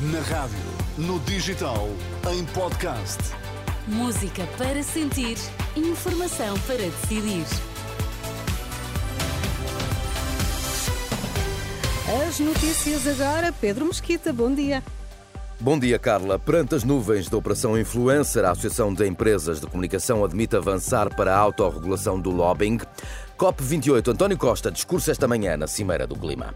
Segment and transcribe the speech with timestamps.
[0.00, 0.56] Na rádio,
[0.96, 1.88] no digital,
[2.30, 3.18] em podcast.
[3.88, 5.36] Música para sentir,
[5.74, 7.44] informação para decidir.
[12.28, 14.84] As notícias agora, Pedro Mesquita, bom dia.
[15.58, 16.38] Bom dia, Carla.
[16.38, 21.34] Perante as nuvens da Operação Influencer, a Associação de Empresas de Comunicação admite avançar para
[21.34, 22.78] a autorregulação do lobbying.
[23.36, 26.54] COP28, António Costa, discurso esta manhã na Cimeira do Clima.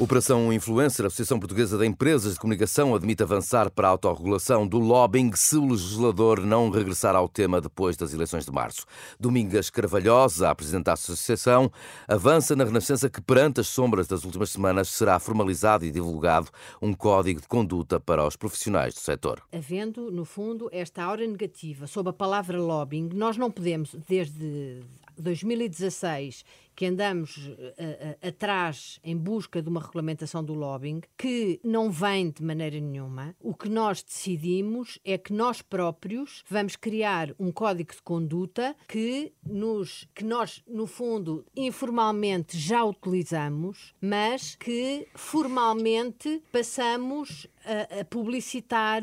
[0.00, 4.78] Operação Influencer, a Associação Portuguesa de Empresas de Comunicação, admite avançar para a autorregulação do
[4.78, 8.86] lobbying se o legislador não regressar ao tema depois das eleições de março.
[9.18, 11.68] Domingas Carvalhosa, a Presidente da Associação,
[12.06, 16.48] avança na renascença que, perante as sombras das últimas semanas, será formalizado e divulgado
[16.80, 19.42] um código de conduta para os profissionais do setor.
[19.52, 24.80] Havendo, no fundo, esta aura negativa sobre a palavra lobbying, nós não podemos, desde
[25.22, 26.44] 2016
[26.78, 32.30] que andamos uh, uh, atrás em busca de uma regulamentação do lobbying que não vem
[32.30, 33.34] de maneira nenhuma.
[33.40, 39.32] O que nós decidimos é que nós próprios vamos criar um código de conduta que
[39.44, 49.02] nos que nós no fundo informalmente já utilizamos, mas que formalmente passamos a, a publicitar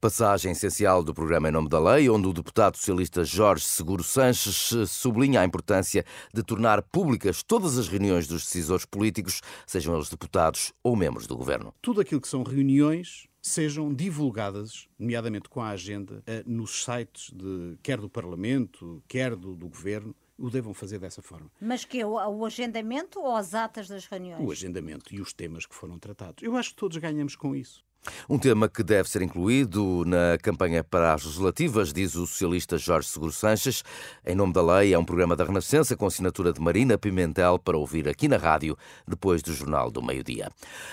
[0.00, 4.72] Passagem essencial do programa Em Nome da Lei, onde o deputado socialista Jorge Seguro Sanches
[4.88, 10.72] sublinha a importância de tornar públicas todas as reuniões dos decisores políticos, sejam eles deputados
[10.82, 11.74] ou membros do governo.
[11.82, 17.78] Tudo aquilo que são reuniões sejam divulgadas, nomeadamente com a agenda, eh, nos sites de,
[17.80, 21.50] quer do Parlamento, quer do, do Governo, o devam fazer dessa forma.
[21.60, 24.44] Mas que o, o agendamento ou as atas das reuniões?
[24.44, 26.42] O agendamento e os temas que foram tratados.
[26.42, 27.85] Eu acho que todos ganhamos com isso.
[28.28, 33.08] Um tema que deve ser incluído na campanha para as legislativas, diz o socialista Jorge
[33.08, 33.82] Seguro Sanches.
[34.24, 37.76] Em nome da lei, é um programa da Renascença com assinatura de Marina Pimentel para
[37.76, 40.50] ouvir aqui na rádio, depois do Jornal do Meio-Dia.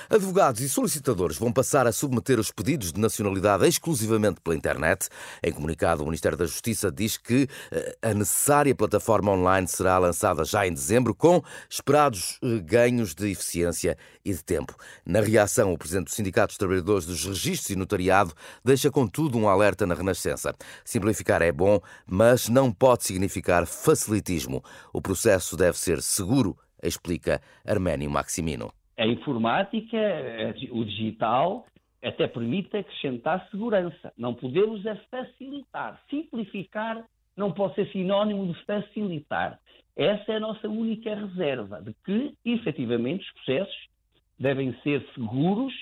[0.09, 5.09] Advogados e solicitadores vão passar a submeter os pedidos de nacionalidade exclusivamente pela internet.
[5.42, 10.44] Em comunicado, o Ministério da Justiça diz que eh, a necessária plataforma online será lançada
[10.44, 14.75] já em dezembro, com esperados eh, ganhos de eficiência e de tempo.
[15.06, 18.34] Na reação, o Presidente do Sindicato dos Trabalhadores dos Registros e Notariado
[18.64, 20.54] deixa, contudo, um alerta na Renascença.
[20.86, 24.64] Simplificar é bom, mas não pode significar facilitismo.
[24.94, 28.72] O processo deve ser seguro, explica Arménio Maximino.
[28.98, 29.98] A informática,
[30.72, 31.66] o digital,
[32.04, 34.14] até permite acrescentar segurança.
[34.18, 36.00] Não podemos é facilitar.
[36.10, 37.04] Simplificar
[37.36, 39.60] não pode ser sinónimo de facilitar.
[39.96, 43.88] Essa é a nossa única reserva, de que, efetivamente, os processos
[44.40, 45.74] devem ser seguros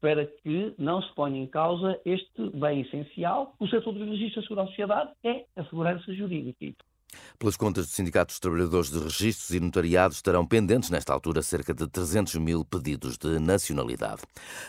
[0.00, 3.54] para que não se ponha em causa este bem essencial.
[3.58, 6.84] O setor do registro da Segurança Sociedade é a segurança jurídica.
[7.38, 11.72] Pelas contas do Sindicato dos Trabalhadores de Registros e Notariados, estarão pendentes, nesta altura, cerca
[11.72, 14.22] de 300 mil pedidos de nacionalidade.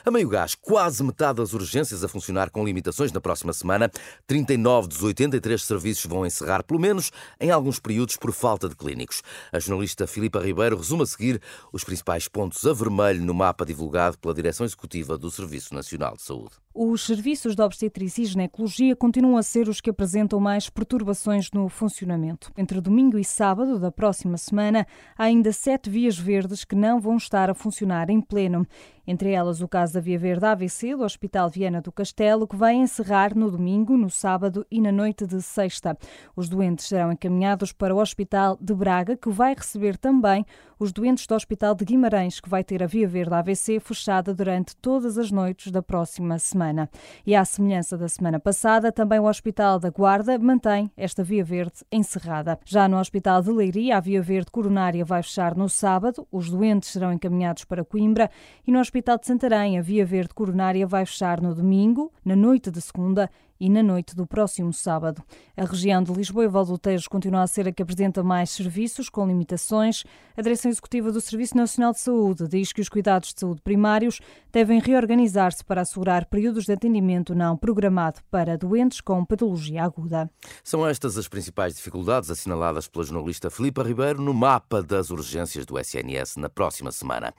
[0.05, 3.89] A meio gás, quase metade das urgências a funcionar com limitações na próxima semana.
[4.27, 9.23] 39 dos 83 serviços vão encerrar, pelo menos em alguns períodos, por falta de clínicos.
[9.51, 11.41] A jornalista Filipa Ribeiro resume a seguir
[11.73, 16.21] os principais pontos a vermelho no mapa divulgado pela Direção Executiva do Serviço Nacional de
[16.21, 16.51] Saúde.
[16.73, 21.67] Os serviços de obstetrícia e ginecologia continuam a ser os que apresentam mais perturbações no
[21.67, 22.28] funcionamento.
[22.57, 24.85] Entre domingo e sábado da próxima semana,
[25.17, 28.65] há ainda sete vias verdes que não vão estar a funcionar em pleno.
[29.07, 32.75] Entre elas o caso da Via Verde AVC do Hospital Viana do Castelo, que vai
[32.75, 35.97] encerrar no domingo, no sábado e na noite de sexta.
[36.35, 40.45] Os doentes serão encaminhados para o Hospital de Braga, que vai receber também
[40.79, 44.75] os doentes do Hospital de Guimarães, que vai ter a Via Verde AVC fechada durante
[44.77, 46.89] todas as noites da próxima semana.
[47.25, 51.83] E à semelhança da semana passada, também o Hospital da Guarda mantém esta Via Verde
[51.91, 52.57] encerrada.
[52.63, 56.89] Já no Hospital de Leiria, a Via Verde Coronária vai fechar no sábado, os doentes
[56.89, 58.31] serão encaminhados para Coimbra
[58.65, 62.71] e no Hospital de Santarém, a Via Verde Coronária vai fechar no domingo, na noite
[62.71, 63.29] de segunda
[63.59, 65.21] e na noite do próximo sábado.
[65.57, 69.27] A região de Lisboa e Valdotejo continua a ser a que apresenta mais serviços, com
[69.27, 70.05] limitações.
[70.37, 74.21] A Direção Executiva do Serviço Nacional de Saúde diz que os cuidados de saúde primários
[74.53, 80.29] devem reorganizar-se para assegurar períodos de atendimento não programado para doentes com patologia aguda.
[80.63, 85.77] São estas as principais dificuldades assinaladas pela jornalista Filipa Ribeiro no mapa das urgências do
[85.77, 87.33] SNS na próxima semana.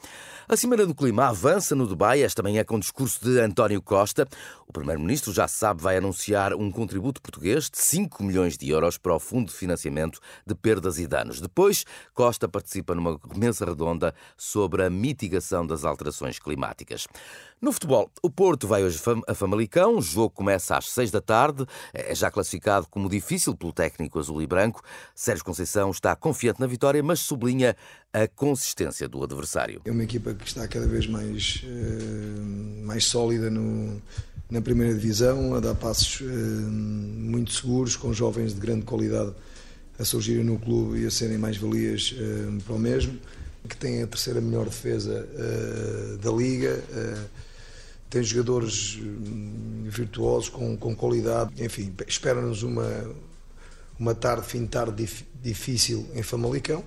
[0.46, 4.28] A Cimeira do Clima avança no Dubai esta manhã com o discurso de António Costa.
[4.68, 8.98] O Primeiro-Ministro já sabe vai anunciar anunciar um contributo português de 5 milhões de euros
[8.98, 11.40] para o Fundo de Financiamento de Perdas e Danos.
[11.40, 17.06] Depois, Costa participa numa mesa redonda sobre a mitigação das alterações climáticas.
[17.60, 18.98] No futebol, o Porto vai hoje
[19.28, 23.72] a Famalicão, o jogo começa às 6 da tarde, é já classificado como difícil pelo
[23.72, 24.82] técnico azul e branco.
[25.14, 27.76] Sérgio Conceição está confiante na vitória, mas sublinha
[28.12, 29.82] a consistência do adversário.
[29.84, 34.02] É uma equipa que está cada vez mais, uh, mais sólida no,
[34.50, 39.32] na primeira divisão, a dar passos uh, muito seguros, com jovens de grande qualidade
[39.98, 43.18] a surgirem no clube e a serem mais valias uh, para o mesmo,
[43.68, 45.28] que tem a terceira melhor defesa
[46.22, 46.82] da liga
[48.10, 51.50] tem jogadores hum, virtuosos com, com qualidade.
[51.62, 53.14] Enfim, espera-nos uma,
[53.96, 55.08] uma tarde, fim de tarde
[55.40, 56.84] difícil em Famalicão,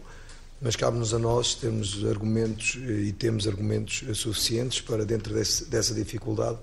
[0.62, 6.60] mas cabe-nos a nós termos argumentos e temos argumentos suficientes para, dentro desse, dessa dificuldade,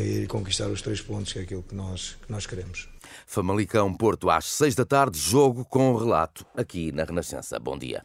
[0.00, 2.88] ir conquistar os três pontos, que é aquilo que nós, que nós queremos.
[3.26, 7.58] Famalicão Porto às seis da tarde, jogo com relato aqui na Renascença.
[7.58, 8.04] Bom dia.